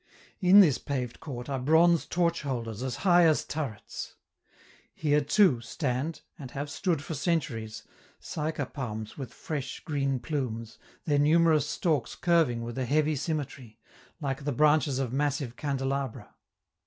[0.39, 4.15] In this paved court are bronze torch holders as high as turrets.
[4.95, 7.83] Here, too, stand, and have stood for centuries,
[8.19, 13.77] cyca palms with fresh, green plumes, their numerous stalks curving with a heavy symmetry,
[14.19, 16.33] like the branches of massive candelabra.